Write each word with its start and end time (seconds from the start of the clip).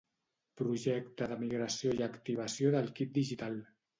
Projecte 0.61 1.27
de 1.33 1.37
migració 1.43 1.93
i 1.99 2.03
activació 2.07 2.71
del 2.79 2.91
kit 3.01 3.15
digital 3.21 3.63